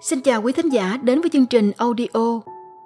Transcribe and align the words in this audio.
Xin 0.00 0.20
chào 0.20 0.42
quý 0.42 0.52
thính 0.52 0.68
giả 0.68 0.96
đến 1.02 1.20
với 1.20 1.30
chương 1.30 1.46
trình 1.46 1.72
audio 1.76 2.40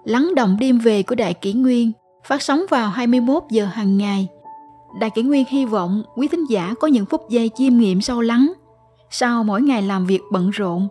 Lắng 0.04 0.34
động 0.36 0.56
đêm 0.60 0.78
về 0.78 1.02
của 1.02 1.14
Đại 1.14 1.34
Kỷ 1.34 1.52
Nguyên 1.52 1.92
phát 2.24 2.42
sóng 2.42 2.60
vào 2.70 2.90
21 2.90 3.42
giờ 3.50 3.64
hàng 3.64 3.98
ngày. 3.98 4.28
Đại 5.00 5.10
Kỷ 5.10 5.22
Nguyên 5.22 5.44
hy 5.48 5.64
vọng 5.64 6.02
quý 6.16 6.28
thính 6.28 6.44
giả 6.50 6.74
có 6.80 6.88
những 6.88 7.06
phút 7.06 7.30
giây 7.30 7.50
chiêm 7.54 7.76
nghiệm 7.76 8.00
sâu 8.00 8.20
lắng 8.20 8.52
sau 9.10 9.44
mỗi 9.44 9.62
ngày 9.62 9.82
làm 9.82 10.06
việc 10.06 10.20
bận 10.32 10.50
rộn. 10.50 10.88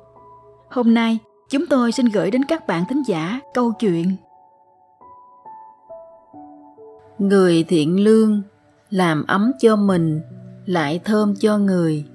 Hôm 0.69 0.93
nay, 0.93 1.17
chúng 1.49 1.67
tôi 1.67 1.91
xin 1.91 2.05
gửi 2.05 2.31
đến 2.31 2.45
các 2.45 2.67
bạn 2.67 2.83
thính 2.89 3.03
giả 3.07 3.39
câu 3.53 3.71
chuyện 3.79 4.15
Người 7.19 7.63
thiện 7.63 8.03
lương 8.03 8.41
làm 8.89 9.25
ấm 9.27 9.51
cho 9.61 9.75
mình 9.75 10.21
lại 10.65 10.99
thơm 11.05 11.33
cho 11.39 11.57
người 11.57 12.05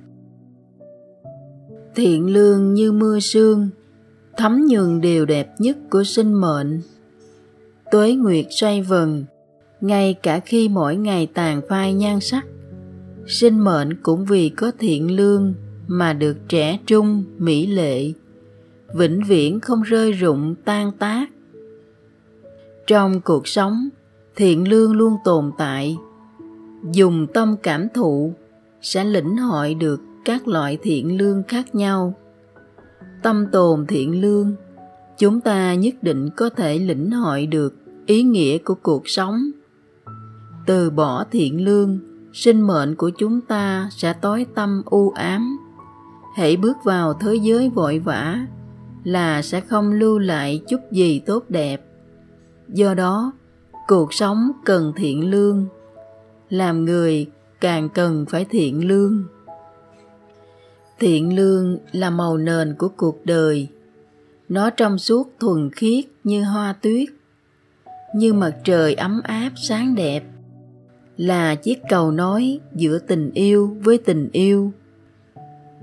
thiện 1.94 2.26
lương 2.26 2.74
như 2.74 2.92
mưa 2.92 3.20
sương 3.20 3.70
thấm 4.36 4.66
nhường 4.66 5.00
điều 5.00 5.26
đẹp 5.26 5.54
nhất 5.58 5.76
của 5.90 6.04
sinh 6.04 6.34
mệnh. 6.34 6.80
Tuế 7.90 8.12
nguyệt 8.12 8.46
xoay 8.50 8.82
vần, 8.82 9.24
ngay 9.80 10.14
cả 10.22 10.40
khi 10.40 10.68
mỗi 10.68 10.96
ngày 10.96 11.28
tàn 11.34 11.60
phai 11.68 11.94
nhan 11.94 12.20
sắc, 12.20 12.46
sinh 13.26 13.60
mệnh 13.60 14.02
cũng 14.02 14.24
vì 14.24 14.48
có 14.48 14.72
thiện 14.78 15.16
lương 15.16 15.54
mà 15.86 16.12
được 16.12 16.36
trẻ 16.48 16.78
trung, 16.86 17.24
mỹ 17.38 17.66
lệ, 17.66 18.12
vĩnh 18.94 19.20
viễn 19.28 19.60
không 19.60 19.82
rơi 19.82 20.12
rụng, 20.12 20.54
tan 20.64 20.92
tác. 20.98 21.26
Trong 22.86 23.20
cuộc 23.20 23.48
sống, 23.48 23.88
thiện 24.36 24.68
lương 24.68 24.96
luôn 24.96 25.16
tồn 25.24 25.50
tại. 25.58 25.96
Dùng 26.92 27.26
tâm 27.34 27.56
cảm 27.62 27.88
thụ 27.94 28.32
sẽ 28.82 29.04
lĩnh 29.04 29.36
hội 29.36 29.74
được 29.74 30.00
các 30.24 30.48
loại 30.48 30.78
thiện 30.82 31.18
lương 31.18 31.42
khác 31.48 31.74
nhau 31.74 32.14
tâm 33.26 33.46
tồn 33.52 33.86
thiện 33.86 34.20
lương, 34.20 34.54
chúng 35.18 35.40
ta 35.40 35.74
nhất 35.74 35.94
định 36.02 36.30
có 36.36 36.48
thể 36.48 36.78
lĩnh 36.78 37.10
hội 37.10 37.46
được 37.46 37.74
ý 38.06 38.22
nghĩa 38.22 38.58
của 38.58 38.74
cuộc 38.74 39.08
sống. 39.08 39.50
Từ 40.66 40.90
bỏ 40.90 41.24
thiện 41.30 41.64
lương, 41.64 41.98
sinh 42.32 42.60
mệnh 42.60 42.94
của 42.94 43.10
chúng 43.10 43.40
ta 43.40 43.88
sẽ 43.92 44.12
tối 44.12 44.46
tâm 44.54 44.82
u 44.84 45.10
ám. 45.10 45.58
Hãy 46.36 46.56
bước 46.56 46.76
vào 46.84 47.14
thế 47.14 47.34
giới 47.34 47.70
vội 47.70 47.98
vã 47.98 48.46
là 49.04 49.42
sẽ 49.42 49.60
không 49.60 49.92
lưu 49.92 50.18
lại 50.18 50.62
chút 50.68 50.80
gì 50.92 51.18
tốt 51.26 51.44
đẹp. 51.48 51.86
Do 52.68 52.94
đó, 52.94 53.32
cuộc 53.88 54.14
sống 54.14 54.52
cần 54.64 54.92
thiện 54.96 55.30
lương. 55.30 55.66
Làm 56.48 56.84
người 56.84 57.26
càng 57.60 57.88
cần 57.88 58.26
phải 58.28 58.44
thiện 58.44 58.88
lương 58.88 59.24
thiện 60.98 61.36
lương 61.36 61.78
là 61.92 62.10
màu 62.10 62.36
nền 62.36 62.74
của 62.78 62.88
cuộc 62.88 63.26
đời. 63.26 63.68
Nó 64.48 64.70
trong 64.70 64.98
suốt 64.98 65.32
thuần 65.40 65.70
khiết 65.70 66.04
như 66.24 66.42
hoa 66.42 66.72
tuyết, 66.72 67.08
như 68.14 68.32
mặt 68.32 68.56
trời 68.64 68.94
ấm 68.94 69.20
áp 69.24 69.50
sáng 69.56 69.94
đẹp, 69.94 70.24
là 71.16 71.54
chiếc 71.54 71.78
cầu 71.88 72.10
nối 72.10 72.60
giữa 72.74 72.98
tình 72.98 73.30
yêu 73.34 73.76
với 73.82 73.98
tình 73.98 74.28
yêu. 74.32 74.72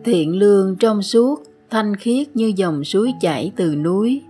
Thiện 0.03 0.35
lương 0.39 0.75
trong 0.75 1.01
suốt 1.01 1.43
thanh 1.69 1.95
khiết 1.95 2.35
như 2.35 2.53
dòng 2.55 2.83
suối 2.83 3.13
chảy 3.21 3.51
từ 3.55 3.75
núi, 3.75 4.21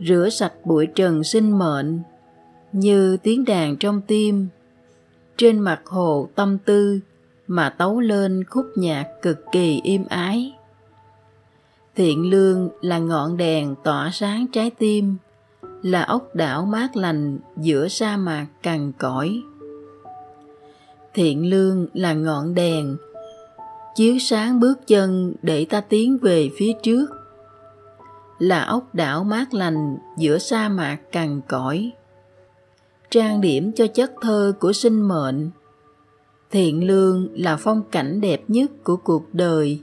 rửa 0.00 0.28
sạch 0.30 0.52
bụi 0.64 0.86
trần 0.86 1.24
sinh 1.24 1.58
mệnh 1.58 2.00
như 2.72 3.16
tiếng 3.16 3.44
đàn 3.44 3.76
trong 3.76 4.00
tim, 4.06 4.46
trên 5.36 5.58
mặt 5.58 5.80
hồ 5.84 6.28
tâm 6.34 6.58
tư 6.64 7.00
mà 7.46 7.70
tấu 7.70 8.00
lên 8.00 8.44
khúc 8.44 8.66
nhạc 8.76 9.06
cực 9.22 9.44
kỳ 9.52 9.80
im 9.84 10.04
ái. 10.08 10.52
Thiện 11.94 12.30
lương 12.30 12.68
là 12.80 12.98
ngọn 12.98 13.36
đèn 13.36 13.74
tỏa 13.84 14.10
sáng 14.12 14.46
trái 14.52 14.70
tim, 14.70 15.16
là 15.82 16.02
ốc 16.02 16.34
đảo 16.34 16.64
mát 16.64 16.96
lành 16.96 17.38
giữa 17.56 17.88
sa 17.88 18.16
mạc 18.16 18.46
cằn 18.62 18.92
cõi. 18.92 19.42
Thiện 21.14 21.50
lương 21.50 21.86
là 21.94 22.12
ngọn 22.12 22.54
đèn, 22.54 22.96
chiếu 23.94 24.18
sáng 24.20 24.60
bước 24.60 24.86
chân 24.86 25.34
để 25.42 25.64
ta 25.64 25.80
tiến 25.80 26.18
về 26.22 26.50
phía 26.56 26.72
trước, 26.82 27.06
là 28.38 28.64
ốc 28.64 28.94
đảo 28.94 29.24
mát 29.24 29.54
lành 29.54 29.96
giữa 30.18 30.38
sa 30.38 30.68
mạc 30.68 30.98
cằn 31.12 31.40
cõi 31.48 31.92
trang 33.10 33.40
điểm 33.40 33.72
cho 33.72 33.86
chất 33.86 34.12
thơ 34.20 34.52
của 34.60 34.72
sinh 34.72 35.08
mệnh 35.08 35.50
thiện 36.50 36.86
lương 36.86 37.28
là 37.34 37.56
phong 37.56 37.82
cảnh 37.90 38.20
đẹp 38.20 38.44
nhất 38.48 38.70
của 38.84 38.96
cuộc 38.96 39.34
đời. 39.34 39.80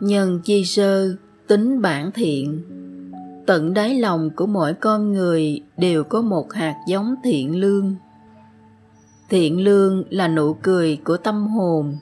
Nhân 0.00 0.40
chi 0.44 0.64
sơ, 0.64 1.16
tính 1.46 1.82
bản 1.82 2.10
thiện. 2.12 2.62
Tận 3.46 3.74
đáy 3.74 3.98
lòng 3.98 4.30
của 4.36 4.46
mỗi 4.46 4.74
con 4.74 5.12
người 5.12 5.62
đều 5.76 6.04
có 6.04 6.22
một 6.22 6.52
hạt 6.52 6.74
giống 6.88 7.14
thiện 7.24 7.60
lương. 7.60 7.94
Thiện 9.30 9.64
lương 9.64 10.04
là 10.10 10.28
nụ 10.28 10.54
cười 10.54 10.98
của 11.04 11.16
tâm 11.16 11.46
hồn, 11.46 11.96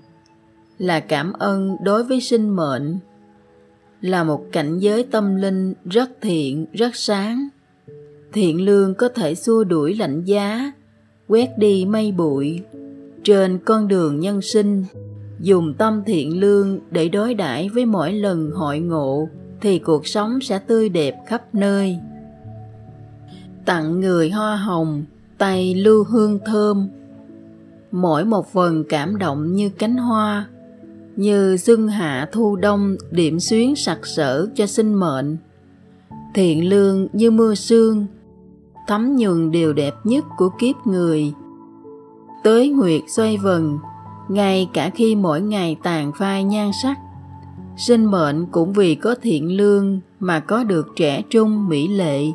là 0.78 1.00
cảm 1.00 1.32
ơn 1.32 1.76
đối 1.82 2.04
với 2.04 2.20
sinh 2.20 2.56
mệnh, 2.56 2.98
là 4.00 4.24
một 4.24 4.44
cảnh 4.52 4.78
giới 4.78 5.04
tâm 5.04 5.36
linh 5.36 5.74
rất 5.84 6.10
thiện, 6.20 6.66
rất 6.72 6.96
sáng. 6.96 7.48
Thiện 8.32 8.64
lương 8.64 8.94
có 8.94 9.08
thể 9.08 9.34
xua 9.34 9.64
đuổi 9.64 9.94
lạnh 9.94 10.24
giá 10.24 10.72
quét 11.32 11.58
đi 11.58 11.84
mây 11.84 12.12
bụi. 12.12 12.60
Trên 13.24 13.58
con 13.64 13.88
đường 13.88 14.20
nhân 14.20 14.42
sinh, 14.42 14.84
dùng 15.40 15.74
tâm 15.74 16.02
thiện 16.06 16.40
lương 16.40 16.78
để 16.90 17.08
đối 17.08 17.34
đãi 17.34 17.68
với 17.68 17.86
mỗi 17.86 18.12
lần 18.12 18.50
hội 18.50 18.78
ngộ, 18.78 19.28
thì 19.60 19.78
cuộc 19.78 20.06
sống 20.06 20.40
sẽ 20.40 20.58
tươi 20.58 20.88
đẹp 20.88 21.16
khắp 21.26 21.54
nơi. 21.54 21.98
Tặng 23.64 24.00
người 24.00 24.30
hoa 24.30 24.56
hồng, 24.56 25.04
tay 25.38 25.74
lưu 25.74 26.04
hương 26.04 26.38
thơm. 26.46 26.88
Mỗi 27.92 28.24
một 28.24 28.52
phần 28.52 28.84
cảm 28.88 29.18
động 29.18 29.52
như 29.52 29.68
cánh 29.68 29.96
hoa, 29.96 30.48
như 31.16 31.56
xuân 31.56 31.88
hạ 31.88 32.28
thu 32.32 32.56
đông 32.56 32.96
điểm 33.10 33.40
xuyến 33.40 33.76
sặc 33.76 34.06
sỡ 34.06 34.46
cho 34.54 34.66
sinh 34.66 34.94
mệnh. 34.94 35.36
Thiện 36.34 36.68
lương 36.68 37.08
như 37.12 37.30
mưa 37.30 37.54
sương 37.54 38.06
thấm 38.86 39.16
nhuần 39.16 39.50
điều 39.50 39.72
đẹp 39.72 39.94
nhất 40.04 40.24
của 40.36 40.48
kiếp 40.58 40.86
người. 40.86 41.34
Tới 42.42 42.68
nguyệt 42.68 43.02
xoay 43.08 43.36
vần, 43.36 43.78
ngay 44.28 44.68
cả 44.72 44.90
khi 44.90 45.14
mỗi 45.14 45.40
ngày 45.40 45.76
tàn 45.82 46.12
phai 46.18 46.44
nhan 46.44 46.70
sắc, 46.82 46.98
sinh 47.76 48.04
mệnh 48.04 48.46
cũng 48.46 48.72
vì 48.72 48.94
có 48.94 49.14
thiện 49.22 49.56
lương 49.56 50.00
mà 50.20 50.40
có 50.40 50.64
được 50.64 50.88
trẻ 50.96 51.22
trung 51.30 51.68
mỹ 51.68 51.88
lệ, 51.88 52.26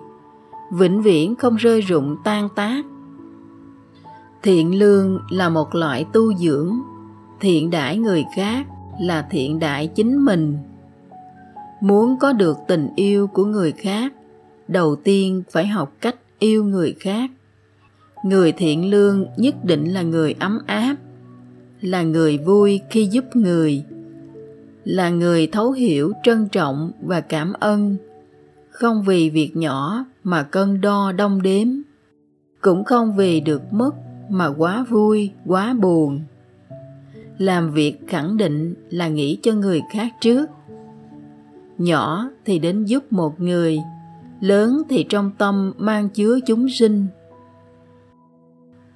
vĩnh 0.72 1.02
viễn 1.02 1.36
không 1.36 1.56
rơi 1.56 1.82
rụng 1.82 2.18
tan 2.24 2.50
tác. 2.56 2.86
Thiện 4.44 4.80
lương 4.80 5.20
là 5.30 5.50
một 5.50 5.76
loại 5.76 6.06
tu 6.14 6.34
dưỡng, 6.34 6.80
thiện 7.40 7.70
đãi 7.70 7.98
người 7.98 8.26
khác 8.36 8.68
là 9.02 9.28
thiện 9.32 9.60
đãi 9.60 9.88
chính 9.88 10.26
mình. 10.26 10.58
Muốn 11.82 12.18
có 12.20 12.34
được 12.34 12.58
tình 12.68 12.90
yêu 12.96 13.28
của 13.28 13.46
người 13.46 13.72
khác, 13.72 14.14
đầu 14.68 14.96
tiên 14.96 15.44
phải 15.52 15.68
học 15.68 15.92
cách 16.02 16.16
yêu 16.40 16.64
người 16.64 16.96
khác. 17.00 17.32
Người 18.24 18.52
thiện 18.52 18.90
lương 18.90 19.26
nhất 19.38 19.56
định 19.64 19.94
là 19.94 20.02
người 20.02 20.36
ấm 20.40 20.60
áp, 20.66 20.96
là 21.82 22.04
người 22.04 22.38
vui 22.38 22.82
khi 22.90 23.06
giúp 23.06 23.36
người, 23.36 23.84
là 24.84 25.10
người 25.10 25.48
thấu 25.48 25.72
hiểu 25.72 26.12
trân 26.24 26.48
trọng 26.50 26.92
và 27.02 27.22
cảm 27.22 27.54
ơn. 27.54 27.98
Không 28.70 29.04
vì 29.04 29.30
việc 29.30 29.58
nhỏ 29.58 30.06
mà 30.24 30.44
cân 30.44 30.82
đo 30.82 31.12
đong 31.12 31.42
đếm, 31.42 31.68
cũng 32.62 32.84
không 32.84 33.16
vì 33.18 33.40
được 33.40 33.74
mất 33.74 33.96
mà 34.30 34.48
quá 34.48 34.86
vui, 34.90 35.32
quá 35.46 35.74
buồn. 35.74 36.22
Làm 37.38 37.72
việc 37.74 38.08
khẳng 38.08 38.38
định 38.38 38.76
là 38.90 39.08
nghĩ 39.08 39.38
cho 39.42 39.54
người 39.54 39.82
khác 39.94 40.14
trước. 40.22 40.50
Nhỏ 41.78 42.30
thì 42.46 42.60
đến 42.60 42.86
giúp 42.86 43.14
một 43.14 43.40
người 43.40 43.80
lớn 44.40 44.82
thì 44.90 45.06
trong 45.10 45.32
tâm 45.38 45.74
mang 45.78 46.10
chứa 46.10 46.40
chúng 46.46 46.70
sinh. 46.70 47.08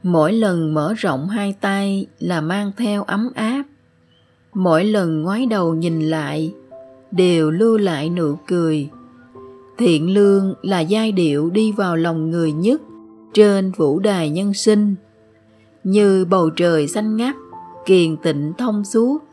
Mỗi 0.03 0.33
lần 0.33 0.73
mở 0.73 0.93
rộng 0.97 1.27
hai 1.27 1.55
tay 1.61 2.05
là 2.19 2.41
mang 2.41 2.71
theo 2.77 3.03
ấm 3.03 3.29
áp. 3.35 3.63
Mỗi 4.53 4.85
lần 4.85 5.21
ngoái 5.21 5.45
đầu 5.45 5.75
nhìn 5.75 6.01
lại 6.01 6.53
đều 7.11 7.51
lưu 7.51 7.77
lại 7.77 8.09
nụ 8.09 8.35
cười. 8.47 8.89
Thiện 9.77 10.13
lương 10.13 10.53
là 10.61 10.79
giai 10.79 11.11
điệu 11.11 11.49
đi 11.49 11.71
vào 11.71 11.95
lòng 11.95 12.29
người 12.29 12.51
nhất 12.51 12.81
trên 13.33 13.71
vũ 13.71 13.99
đài 13.99 14.29
nhân 14.29 14.53
sinh. 14.53 14.95
Như 15.83 16.25
bầu 16.25 16.49
trời 16.49 16.87
xanh 16.87 17.15
ngắt, 17.17 17.35
kiền 17.85 18.17
tịnh 18.17 18.53
thông 18.57 18.83
suốt. 18.83 19.23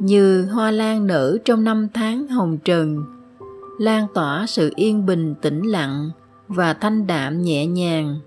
Như 0.00 0.46
hoa 0.46 0.70
lan 0.70 1.06
nở 1.06 1.36
trong 1.44 1.64
năm 1.64 1.88
tháng 1.94 2.28
hồng 2.28 2.58
trần 2.64 3.04
lan 3.78 4.06
tỏa 4.14 4.46
sự 4.48 4.70
yên 4.76 5.06
bình, 5.06 5.34
tĩnh 5.42 5.62
lặng 5.62 6.10
và 6.48 6.74
thanh 6.74 7.06
đạm 7.06 7.42
nhẹ 7.42 7.66
nhàng. 7.66 8.20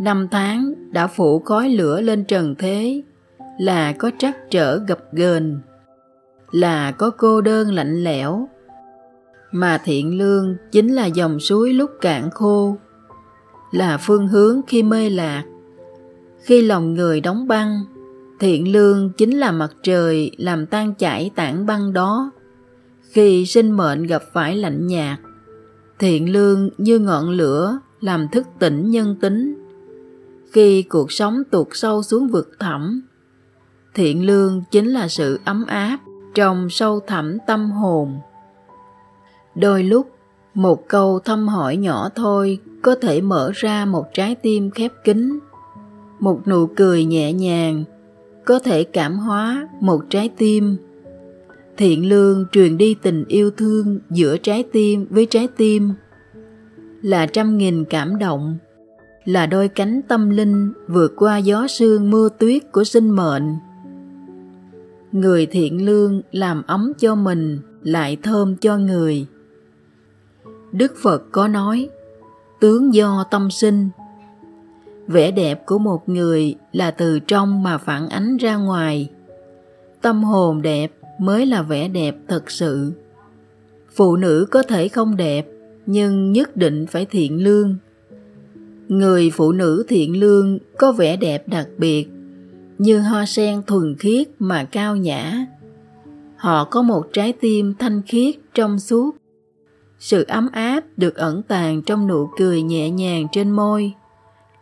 Năm 0.00 0.28
tháng 0.30 0.74
đã 0.92 1.06
phủ 1.06 1.38
khói 1.40 1.68
lửa 1.68 2.00
lên 2.00 2.24
trần 2.24 2.54
thế, 2.58 3.02
là 3.58 3.92
có 3.92 4.10
trắc 4.18 4.36
trở 4.50 4.78
gập 4.78 4.98
ghềnh, 5.12 5.60
là 6.50 6.90
có 6.92 7.10
cô 7.10 7.40
đơn 7.40 7.72
lạnh 7.74 8.04
lẽo. 8.04 8.48
Mà 9.52 9.78
thiện 9.84 10.18
lương 10.18 10.56
chính 10.72 10.88
là 10.88 11.06
dòng 11.06 11.40
suối 11.40 11.72
lúc 11.72 11.90
cạn 12.00 12.30
khô, 12.30 12.76
là 13.70 13.98
phương 13.98 14.28
hướng 14.28 14.60
khi 14.66 14.82
mê 14.82 15.10
lạc. 15.10 15.44
Khi 16.40 16.62
lòng 16.62 16.94
người 16.94 17.20
đóng 17.20 17.48
băng, 17.48 17.84
thiện 18.40 18.72
lương 18.72 19.12
chính 19.16 19.38
là 19.38 19.52
mặt 19.52 19.70
trời 19.82 20.30
làm 20.38 20.66
tan 20.66 20.94
chảy 20.94 21.30
tảng 21.34 21.66
băng 21.66 21.92
đó 21.92 22.30
khi 23.18 23.46
sinh 23.46 23.70
mệnh 23.70 24.02
gặp 24.02 24.22
phải 24.32 24.56
lạnh 24.56 24.86
nhạt. 24.86 25.18
Thiện 25.98 26.32
lương 26.32 26.70
như 26.78 26.98
ngọn 26.98 27.30
lửa 27.30 27.78
làm 28.00 28.28
thức 28.28 28.46
tỉnh 28.58 28.90
nhân 28.90 29.16
tính. 29.20 29.64
Khi 30.52 30.82
cuộc 30.82 31.12
sống 31.12 31.42
tuột 31.50 31.66
sâu 31.72 32.02
xuống 32.02 32.28
vực 32.28 32.50
thẳm, 32.58 33.02
thiện 33.94 34.26
lương 34.26 34.62
chính 34.70 34.88
là 34.88 35.08
sự 35.08 35.40
ấm 35.44 35.64
áp 35.66 35.98
trong 36.34 36.70
sâu 36.70 37.00
thẳm 37.06 37.38
tâm 37.46 37.70
hồn. 37.70 38.20
Đôi 39.54 39.82
lúc, 39.82 40.10
một 40.54 40.88
câu 40.88 41.18
thăm 41.18 41.48
hỏi 41.48 41.76
nhỏ 41.76 42.08
thôi 42.14 42.58
có 42.82 42.94
thể 43.02 43.20
mở 43.20 43.50
ra 43.54 43.84
một 43.84 44.06
trái 44.14 44.34
tim 44.34 44.70
khép 44.70 44.92
kín. 45.04 45.38
Một 46.18 46.48
nụ 46.48 46.66
cười 46.66 47.04
nhẹ 47.04 47.32
nhàng 47.32 47.84
có 48.44 48.58
thể 48.58 48.84
cảm 48.84 49.18
hóa 49.18 49.68
một 49.80 50.00
trái 50.10 50.28
tim 50.28 50.76
thiện 51.78 52.08
lương 52.08 52.44
truyền 52.52 52.78
đi 52.78 52.94
tình 53.02 53.24
yêu 53.28 53.50
thương 53.50 53.98
giữa 54.10 54.36
trái 54.36 54.64
tim 54.72 55.06
với 55.10 55.26
trái 55.26 55.48
tim. 55.56 55.92
Là 57.02 57.26
trăm 57.26 57.58
nghìn 57.58 57.84
cảm 57.84 58.18
động, 58.18 58.58
là 59.24 59.46
đôi 59.46 59.68
cánh 59.68 60.00
tâm 60.08 60.30
linh 60.30 60.72
vượt 60.88 61.12
qua 61.16 61.38
gió 61.38 61.66
sương 61.68 62.10
mưa 62.10 62.28
tuyết 62.38 62.72
của 62.72 62.84
sinh 62.84 63.10
mệnh. 63.10 63.54
Người 65.12 65.46
thiện 65.46 65.86
lương 65.86 66.22
làm 66.32 66.62
ấm 66.66 66.92
cho 66.98 67.14
mình, 67.14 67.58
lại 67.82 68.16
thơm 68.22 68.56
cho 68.56 68.78
người. 68.78 69.26
Đức 70.72 70.92
phật 71.02 71.22
có 71.32 71.48
nói, 71.48 71.88
tướng 72.60 72.94
do 72.94 73.24
tâm 73.30 73.50
sinh. 73.50 73.88
Vẻ 75.06 75.30
đẹp 75.30 75.66
của 75.66 75.78
một 75.78 76.08
người 76.08 76.54
là 76.72 76.90
từ 76.90 77.18
trong 77.18 77.62
mà 77.62 77.78
phản 77.78 78.08
ánh 78.08 78.36
ra 78.36 78.56
ngoài. 78.56 79.10
Tâm 80.02 80.24
hồn 80.24 80.62
đẹp 80.62 80.97
mới 81.18 81.46
là 81.46 81.62
vẻ 81.62 81.88
đẹp 81.88 82.16
thật 82.28 82.50
sự. 82.50 82.92
Phụ 83.94 84.16
nữ 84.16 84.46
có 84.50 84.62
thể 84.62 84.88
không 84.88 85.16
đẹp, 85.16 85.46
nhưng 85.86 86.32
nhất 86.32 86.56
định 86.56 86.86
phải 86.86 87.06
thiện 87.06 87.44
lương. 87.44 87.76
Người 88.88 89.30
phụ 89.30 89.52
nữ 89.52 89.84
thiện 89.88 90.20
lương 90.20 90.58
có 90.78 90.92
vẻ 90.92 91.16
đẹp 91.16 91.48
đặc 91.48 91.68
biệt, 91.78 92.08
như 92.78 93.00
hoa 93.00 93.26
sen 93.26 93.62
thuần 93.66 93.96
khiết 93.98 94.28
mà 94.38 94.64
cao 94.64 94.96
nhã. 94.96 95.46
Họ 96.36 96.64
có 96.64 96.82
một 96.82 97.06
trái 97.12 97.32
tim 97.32 97.74
thanh 97.78 98.02
khiết 98.02 98.34
trong 98.54 98.78
suốt. 98.78 99.16
Sự 99.98 100.24
ấm 100.28 100.48
áp 100.52 100.84
được 100.96 101.14
ẩn 101.16 101.42
tàng 101.42 101.82
trong 101.82 102.06
nụ 102.06 102.28
cười 102.38 102.62
nhẹ 102.62 102.90
nhàng 102.90 103.26
trên 103.32 103.50
môi. 103.50 103.92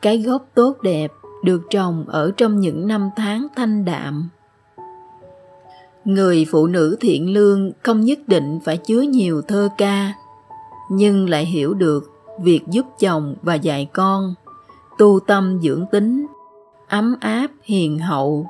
Cái 0.02 0.18
gốc 0.18 0.50
tốt 0.54 0.82
đẹp 0.82 1.12
được 1.44 1.62
trồng 1.70 2.04
ở 2.08 2.32
trong 2.36 2.60
những 2.60 2.88
năm 2.88 3.10
tháng 3.16 3.46
thanh 3.56 3.84
đạm 3.84 4.28
người 6.06 6.46
phụ 6.50 6.66
nữ 6.66 6.96
thiện 7.00 7.34
lương 7.34 7.72
không 7.82 8.00
nhất 8.00 8.18
định 8.26 8.58
phải 8.64 8.76
chứa 8.76 9.00
nhiều 9.00 9.42
thơ 9.42 9.68
ca, 9.78 10.12
nhưng 10.90 11.28
lại 11.28 11.44
hiểu 11.44 11.74
được 11.74 12.10
việc 12.42 12.60
giúp 12.70 12.86
chồng 13.00 13.34
và 13.42 13.54
dạy 13.54 13.88
con, 13.92 14.34
tu 14.98 15.20
tâm 15.26 15.60
dưỡng 15.62 15.86
tính, 15.92 16.26
ấm 16.88 17.16
áp 17.20 17.48
hiền 17.62 17.98
hậu. 17.98 18.46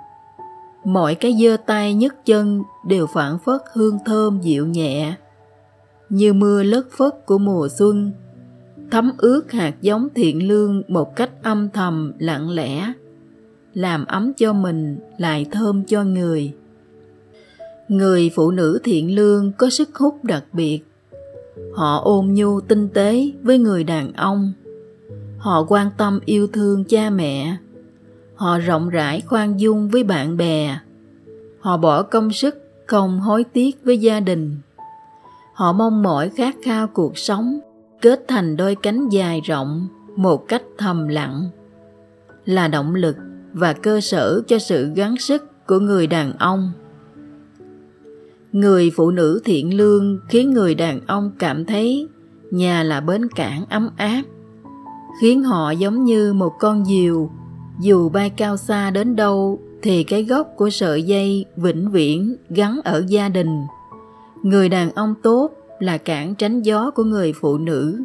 Mọi 0.85 1.15
cái 1.15 1.37
giơ 1.41 1.57
tay 1.67 1.95
nhấc 1.95 2.27
chân 2.27 2.63
đều 2.87 3.07
phản 3.07 3.39
phất 3.39 3.61
hương 3.73 3.99
thơm 4.07 4.41
dịu 4.41 4.67
nhẹ, 4.67 5.15
như 6.09 6.33
mưa 6.33 6.63
lất 6.63 6.91
phất 6.91 7.27
của 7.27 7.39
mùa 7.39 7.69
xuân, 7.79 8.13
thấm 8.91 9.13
ướt 9.19 9.53
hạt 9.53 9.75
giống 9.81 10.09
thiện 10.15 10.49
lương 10.49 10.83
một 10.89 11.17
cách 11.17 11.31
âm 11.43 11.69
thầm, 11.71 12.13
lặng 12.19 12.51
lẽ, 12.51 12.93
làm 13.75 14.07
ấm 14.07 14.33
cho 14.37 14.53
mình, 14.53 14.99
lại 15.19 15.47
thơm 15.51 15.85
cho 15.85 16.05
người 16.05 16.53
người 17.89 18.31
phụ 18.35 18.51
nữ 18.51 18.79
thiện 18.85 19.15
lương 19.15 19.53
có 19.53 19.71
sức 19.71 19.97
hút 19.97 20.25
đặc 20.25 20.45
biệt. 20.53 20.81
Họ 21.75 22.01
ôm 22.05 22.35
nhu 22.35 22.61
tinh 22.61 22.89
tế 22.89 23.31
với 23.43 23.59
người 23.59 23.85
đàn 23.85 24.13
ông. 24.13 24.53
Họ 25.39 25.65
quan 25.69 25.91
tâm 25.97 26.21
yêu 26.25 26.47
thương 26.47 26.85
cha 26.85 27.11
mẹ. 27.11 27.57
Họ 28.35 28.59
rộng 28.59 28.89
rãi 28.89 29.21
khoan 29.21 29.61
dung 29.61 29.89
với 29.89 30.05
bạn 30.05 30.37
bè. 30.37 30.79
Họ 31.61 31.77
bỏ 31.77 32.03
công 32.03 32.33
sức 32.33 32.57
không 32.87 33.21
hối 33.21 33.45
tiếc 33.45 33.85
với 33.85 33.99
gia 33.99 34.21
đình. 34.21 34.57
Họ 35.55 35.73
mong 35.73 36.03
mỏi 36.03 36.29
khát 36.29 36.57
khao 36.65 36.87
cuộc 36.87 37.19
sống, 37.19 37.59
kết 38.01 38.25
thành 38.29 38.57
đôi 38.57 38.75
cánh 38.75 39.09
dài 39.09 39.41
rộng 39.41 39.89
một 40.17 40.49
cách 40.49 40.63
thầm 40.79 41.09
lặng. 41.09 41.49
Là 42.45 42.69
động 42.69 42.95
lực 42.95 43.17
và 43.53 43.73
cơ 43.73 44.01
sở 44.01 44.43
cho 44.47 44.59
sự 44.59 44.93
gắng 44.95 45.17
sức 45.17 45.67
của 45.67 45.79
người 45.79 46.07
đàn 46.07 46.33
ông 46.39 46.73
người 48.57 48.91
phụ 48.97 49.11
nữ 49.11 49.41
thiện 49.45 49.77
lương 49.77 50.19
khiến 50.29 50.51
người 50.51 50.75
đàn 50.75 51.01
ông 51.07 51.31
cảm 51.39 51.65
thấy 51.65 52.09
nhà 52.51 52.83
là 52.83 53.01
bến 53.01 53.29
cảng 53.37 53.65
ấm 53.71 53.91
áp, 53.97 54.23
khiến 55.21 55.43
họ 55.43 55.71
giống 55.71 56.05
như 56.05 56.33
một 56.33 56.53
con 56.59 56.85
diều. 56.85 57.31
Dù 57.81 58.09
bay 58.09 58.31
cao 58.31 58.57
xa 58.57 58.91
đến 58.91 59.17
đâu 59.17 59.61
thì 59.83 60.05
cái 60.05 60.25
gốc 60.25 60.53
của 60.57 60.71
sợi 60.71 61.03
dây 61.03 61.45
vĩnh 61.57 61.91
viễn 61.91 62.37
gắn 62.51 62.81
ở 62.85 63.05
gia 63.09 63.29
đình. 63.29 63.61
Người 64.43 64.69
đàn 64.69 64.91
ông 64.91 65.15
tốt 65.23 65.51
là 65.79 65.99
cản 65.99 66.35
tránh 66.35 66.63
gió 66.63 66.91
của 66.91 67.05
người 67.05 67.33
phụ 67.33 67.59
nữ, 67.59 68.05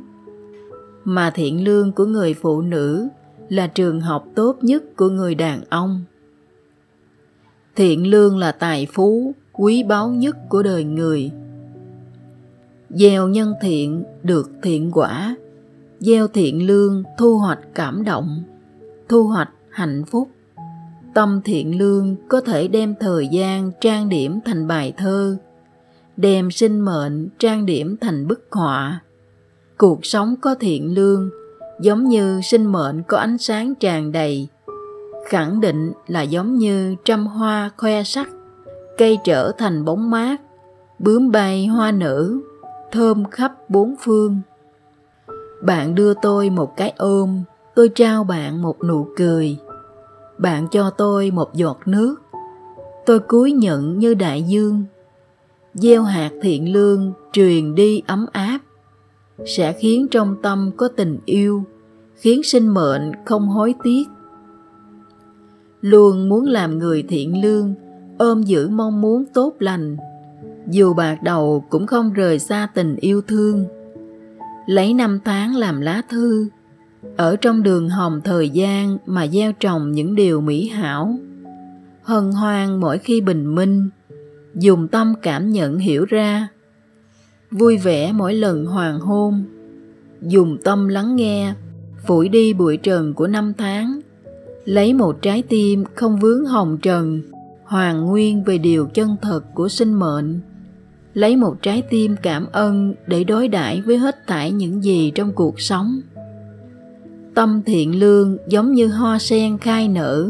mà 1.04 1.30
thiện 1.30 1.64
lương 1.64 1.92
của 1.92 2.06
người 2.06 2.34
phụ 2.34 2.62
nữ 2.62 3.08
là 3.50 3.68
trường 3.68 4.02
học 4.02 4.26
tốt 4.36 4.58
nhất 4.62 4.84
của 4.96 5.10
người 5.10 5.36
đàn 5.36 5.62
ông. 5.70 6.04
Thiện 7.76 8.08
lương 8.08 8.38
là 8.38 8.52
tài 8.52 8.88
phú 8.94 9.34
quý 9.62 9.84
báu 9.84 10.10
nhất 10.10 10.38
của 10.50 10.64
đời 10.64 10.84
người. 10.84 11.32
Gieo 12.90 13.28
nhân 13.28 13.54
thiện 13.62 14.04
được 14.24 14.52
thiện 14.64 14.92
quả, 14.94 15.36
gieo 16.00 16.28
thiện 16.28 16.68
lương 16.68 17.04
thu 17.18 17.38
hoạch 17.38 17.60
cảm 17.76 18.04
động, 18.04 18.44
thu 19.10 19.24
hoạch 19.24 19.50
hạnh 19.70 20.04
phúc. 20.06 20.30
Tâm 21.14 21.42
thiện 21.46 21.80
lương 21.80 22.16
có 22.30 22.42
thể 22.42 22.68
đem 22.68 22.96
thời 23.00 23.28
gian 23.28 23.72
trang 23.82 24.10
điểm 24.10 24.40
thành 24.46 24.68
bài 24.68 24.94
thơ, 24.98 25.38
đem 26.18 26.52
sinh 26.52 26.80
mệnh 26.80 27.30
trang 27.40 27.66
điểm 27.66 27.98
thành 28.02 28.28
bức 28.28 28.48
họa. 28.52 29.02
Cuộc 29.78 30.06
sống 30.06 30.36
có 30.42 30.56
thiện 30.56 30.96
lương, 30.96 31.30
giống 31.82 32.08
như 32.08 32.42
sinh 32.44 32.66
mệnh 32.66 33.04
có 33.08 33.18
ánh 33.18 33.38
sáng 33.38 33.76
tràn 33.76 34.12
đầy, 34.12 34.48
khẳng 35.28 35.62
định 35.62 35.92
là 36.08 36.22
giống 36.22 36.58
như 36.58 36.96
trăm 37.06 37.28
hoa 37.28 37.72
khoe 37.78 38.04
sắc 38.04 38.30
cây 39.02 39.20
trở 39.24 39.52
thành 39.58 39.86
bóng 39.86 40.10
mát, 40.10 40.42
bướm 41.00 41.32
bay 41.32 41.68
hoa 41.68 41.92
nở, 41.92 42.34
thơm 42.92 43.24
khắp 43.32 43.70
bốn 43.70 43.96
phương. 44.00 44.42
Bạn 45.62 45.96
đưa 45.96 46.14
tôi 46.14 46.50
một 46.50 46.78
cái 46.78 46.94
ôm, 46.98 47.44
tôi 47.76 47.90
trao 47.90 48.24
bạn 48.24 48.62
một 48.62 48.84
nụ 48.84 49.08
cười. 49.18 49.58
Bạn 50.38 50.68
cho 50.72 50.90
tôi 50.90 51.32
một 51.32 51.54
giọt 51.54 51.80
nước, 51.86 52.16
tôi 53.06 53.20
cúi 53.20 53.52
nhận 53.52 54.00
như 54.00 54.14
đại 54.14 54.44
dương. 54.44 54.84
Gieo 55.74 56.04
hạt 56.04 56.32
thiện 56.42 56.74
lương, 56.74 57.14
truyền 57.32 57.76
đi 57.76 58.02
ấm 58.08 58.26
áp. 58.32 58.60
Sẽ 59.46 59.74
khiến 59.74 60.08
trong 60.12 60.36
tâm 60.42 60.72
có 60.78 60.88
tình 60.88 61.20
yêu, 61.26 61.64
khiến 62.16 62.44
sinh 62.44 62.68
mệnh 62.68 63.12
không 63.26 63.48
hối 63.48 63.76
tiếc. 63.84 64.04
Luôn 65.82 66.30
muốn 66.30 66.46
làm 66.46 66.80
người 66.80 67.04
thiện 67.04 67.42
lương 67.42 67.76
ôm 68.22 68.44
giữ 68.44 68.70
mong 68.70 69.02
muốn 69.02 69.26
tốt 69.34 69.56
lành. 69.60 69.98
Dù 70.68 70.94
bạc 70.94 71.24
đầu 71.24 71.66
cũng 71.70 71.88
không 71.88 72.14
rời 72.14 72.40
xa 72.40 72.68
tình 72.74 72.96
yêu 72.96 73.22
thương. 73.22 73.66
Lấy 74.66 74.94
năm 74.94 75.20
tháng 75.26 75.56
làm 75.56 75.82
lá 75.82 76.02
thư, 76.10 76.48
ở 77.18 77.36
trong 77.36 77.64
đường 77.64 77.90
hồng 77.90 78.22
thời 78.24 78.50
gian 78.50 78.98
mà 79.06 79.28
gieo 79.28 79.52
trồng 79.52 79.92
những 79.92 80.16
điều 80.16 80.42
mỹ 80.42 80.70
hảo. 80.70 81.16
Hân 82.04 82.32
hoan 82.32 82.80
mỗi 82.80 82.98
khi 82.98 83.22
bình 83.22 83.56
minh, 83.56 83.90
dùng 84.56 84.88
tâm 84.88 85.14
cảm 85.22 85.50
nhận 85.50 85.78
hiểu 85.78 86.06
ra. 86.06 86.48
Vui 87.52 87.78
vẻ 87.78 88.12
mỗi 88.12 88.34
lần 88.34 88.66
hoàng 88.66 89.00
hôn, 89.00 89.44
dùng 90.22 90.58
tâm 90.64 90.88
lắng 90.88 91.16
nghe, 91.16 91.54
phủi 92.08 92.30
đi 92.30 92.54
bụi 92.54 92.78
trần 92.78 93.14
của 93.14 93.28
năm 93.28 93.54
tháng. 93.58 94.00
Lấy 94.66 94.94
một 94.94 95.22
trái 95.22 95.44
tim 95.50 95.84
không 95.96 96.20
vướng 96.20 96.46
hồng 96.46 96.78
trần 96.82 97.22
hoàn 97.72 98.06
nguyên 98.06 98.44
về 98.44 98.58
điều 98.58 98.88
chân 98.88 99.16
thật 99.22 99.42
của 99.54 99.70
sinh 99.70 99.94
mệnh. 99.94 100.42
Lấy 101.14 101.38
một 101.38 101.62
trái 101.62 101.84
tim 101.90 102.16
cảm 102.24 102.46
ơn 102.52 102.94
để 103.08 103.24
đối 103.24 103.48
đãi 103.48 103.82
với 103.82 103.98
hết 103.98 104.28
thảy 104.28 104.52
những 104.52 104.84
gì 104.84 105.12
trong 105.16 105.34
cuộc 105.34 105.60
sống. 105.62 106.02
Tâm 107.36 107.62
thiện 107.66 108.00
lương 108.00 108.38
giống 108.48 108.74
như 108.74 108.88
hoa 108.88 109.20
sen 109.20 109.58
khai 109.58 109.88
nở. 109.88 110.30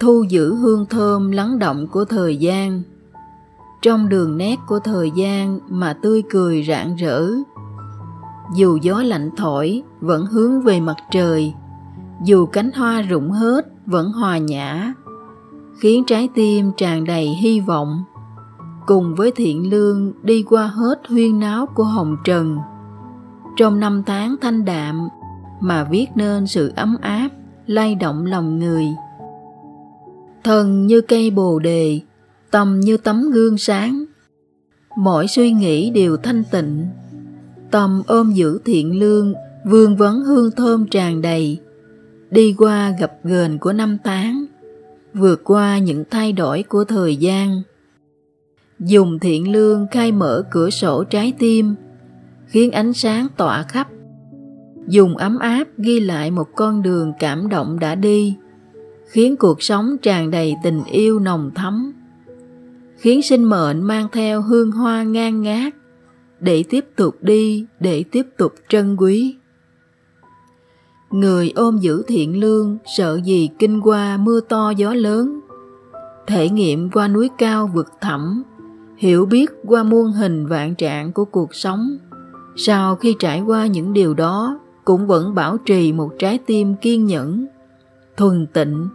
Thu 0.00 0.24
giữ 0.28 0.54
hương 0.54 0.86
thơm 0.86 1.30
lắng 1.30 1.58
động 1.58 1.86
của 1.86 2.04
thời 2.04 2.36
gian. 2.36 2.82
Trong 3.82 4.08
đường 4.08 4.36
nét 4.38 4.58
của 4.66 4.78
thời 4.78 5.10
gian 5.10 5.60
mà 5.68 5.92
tươi 6.02 6.22
cười 6.30 6.64
rạng 6.68 6.96
rỡ. 6.96 7.28
Dù 8.56 8.78
gió 8.82 9.02
lạnh 9.02 9.30
thổi, 9.36 9.82
vẫn 10.00 10.26
hướng 10.26 10.62
về 10.62 10.80
mặt 10.80 10.96
trời. 11.10 11.52
Dù 12.24 12.46
cánh 12.46 12.70
hoa 12.74 13.02
rụng 13.02 13.30
hết, 13.30 13.66
vẫn 13.86 14.12
hòa 14.12 14.38
nhã 14.38 14.94
khiến 15.80 16.04
trái 16.06 16.28
tim 16.34 16.70
tràn 16.76 17.04
đầy 17.04 17.26
hy 17.28 17.60
vọng. 17.60 18.04
Cùng 18.86 19.14
với 19.14 19.32
thiện 19.36 19.70
lương 19.70 20.12
đi 20.22 20.42
qua 20.42 20.66
hết 20.66 21.00
huyên 21.08 21.40
náo 21.40 21.66
của 21.74 21.84
hồng 21.84 22.16
trần, 22.24 22.58
trong 23.56 23.80
năm 23.80 24.02
tháng 24.06 24.36
thanh 24.40 24.64
đạm 24.64 25.08
mà 25.60 25.84
viết 25.84 26.06
nên 26.14 26.46
sự 26.46 26.72
ấm 26.76 26.96
áp, 27.00 27.28
lay 27.66 27.94
động 27.94 28.26
lòng 28.26 28.58
người. 28.58 28.86
Thân 30.44 30.86
như 30.86 31.00
cây 31.00 31.30
bồ 31.30 31.58
đề, 31.58 32.00
tâm 32.50 32.80
như 32.80 32.96
tấm 32.96 33.30
gương 33.30 33.58
sáng. 33.58 34.04
Mỗi 34.96 35.28
suy 35.28 35.52
nghĩ 35.52 35.90
đều 35.90 36.16
thanh 36.16 36.44
tịnh. 36.50 36.86
Tâm 37.70 38.02
ôm 38.06 38.32
giữ 38.32 38.58
thiện 38.64 38.98
lương, 38.98 39.32
vương 39.64 39.96
vấn 39.96 40.20
hương 40.20 40.50
thơm 40.56 40.86
tràn 40.86 41.22
đầy. 41.22 41.58
Đi 42.30 42.54
qua 42.58 42.90
gặp 43.00 43.12
ghềnh 43.24 43.58
của 43.58 43.72
năm 43.72 43.98
tháng 44.04 44.46
vượt 45.14 45.40
qua 45.44 45.78
những 45.78 46.04
thay 46.10 46.32
đổi 46.32 46.62
của 46.62 46.84
thời 46.84 47.16
gian. 47.16 47.62
Dùng 48.78 49.18
thiện 49.18 49.52
lương 49.52 49.86
khai 49.90 50.12
mở 50.12 50.44
cửa 50.50 50.70
sổ 50.70 51.04
trái 51.04 51.32
tim, 51.38 51.74
khiến 52.46 52.70
ánh 52.70 52.92
sáng 52.92 53.26
tỏa 53.36 53.62
khắp. 53.62 53.88
Dùng 54.86 55.16
ấm 55.16 55.38
áp 55.38 55.64
ghi 55.78 56.00
lại 56.00 56.30
một 56.30 56.48
con 56.56 56.82
đường 56.82 57.12
cảm 57.18 57.48
động 57.48 57.78
đã 57.78 57.94
đi, 57.94 58.36
khiến 59.10 59.36
cuộc 59.36 59.62
sống 59.62 59.96
tràn 60.02 60.30
đầy 60.30 60.54
tình 60.62 60.82
yêu 60.90 61.18
nồng 61.18 61.50
thắm. 61.54 61.92
Khiến 62.96 63.22
sinh 63.22 63.44
mệnh 63.44 63.82
mang 63.82 64.06
theo 64.12 64.42
hương 64.42 64.72
hoa 64.72 65.02
ngang 65.02 65.42
ngát 65.42 65.74
để 66.40 66.64
tiếp 66.68 66.84
tục 66.96 67.16
đi, 67.20 67.66
để 67.80 68.04
tiếp 68.10 68.26
tục 68.36 68.54
trân 68.68 68.96
quý 68.96 69.36
người 71.10 71.52
ôm 71.54 71.78
giữ 71.78 72.02
thiện 72.06 72.40
lương, 72.40 72.78
sợ 72.96 73.20
gì 73.24 73.48
kinh 73.58 73.80
qua 73.80 74.16
mưa 74.16 74.40
to 74.40 74.70
gió 74.70 74.94
lớn. 74.94 75.40
Thể 76.26 76.48
nghiệm 76.48 76.90
qua 76.90 77.08
núi 77.08 77.30
cao 77.38 77.70
vực 77.74 77.86
thẳm, 78.00 78.42
hiểu 78.96 79.26
biết 79.26 79.50
qua 79.66 79.82
muôn 79.82 80.12
hình 80.12 80.46
vạn 80.46 80.74
trạng 80.74 81.12
của 81.12 81.24
cuộc 81.24 81.54
sống. 81.54 81.96
Sau 82.56 82.96
khi 82.96 83.16
trải 83.18 83.40
qua 83.40 83.66
những 83.66 83.92
điều 83.92 84.14
đó, 84.14 84.60
cũng 84.84 85.06
vẫn 85.06 85.34
bảo 85.34 85.56
trì 85.58 85.92
một 85.92 86.10
trái 86.18 86.38
tim 86.46 86.74
kiên 86.76 87.06
nhẫn, 87.06 87.46
thuần 88.16 88.46
tịnh, 88.52 88.88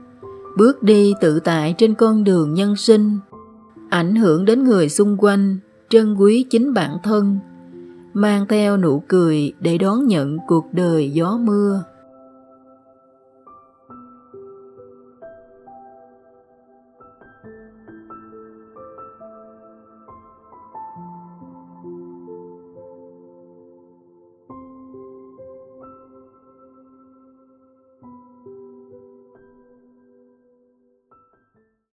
bước 0.58 0.84
đi 0.84 1.14
tự 1.22 1.40
tại 1.40 1.76
trên 1.78 1.96
con 1.96 2.24
đường 2.24 2.54
nhân 2.54 2.76
sinh, 2.76 3.18
ảnh 3.90 4.16
hưởng 4.16 4.46
đến 4.46 4.64
người 4.64 4.90
xung 4.90 5.18
quanh, 5.20 5.58
trân 5.90 6.16
quý 6.16 6.46
chính 6.50 6.74
bản 6.74 6.98
thân, 7.04 7.40
mang 8.14 8.46
theo 8.50 8.78
nụ 8.78 9.04
cười 9.08 9.54
để 9.60 9.78
đón 9.78 10.08
nhận 10.08 10.38
cuộc 10.48 10.66
đời 10.72 11.12
gió 11.12 11.38
mưa. 11.42 11.84